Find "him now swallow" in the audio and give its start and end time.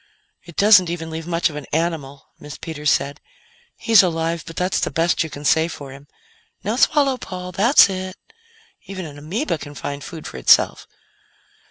5.91-7.17